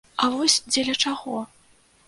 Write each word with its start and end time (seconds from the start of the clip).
А 0.27 0.29
вось 0.35 0.55
дзеля 0.71 0.95
чаго? 1.05 1.37